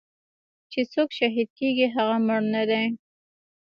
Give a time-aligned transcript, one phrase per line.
[0.71, 2.83] چې سوک شهيد کيګي هغه مړ نه دې.